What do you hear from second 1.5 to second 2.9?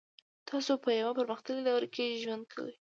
دوره کې ژوند کوئ